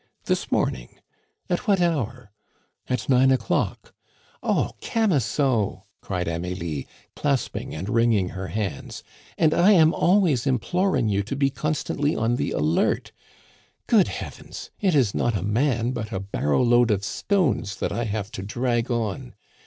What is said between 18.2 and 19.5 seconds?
to drag on!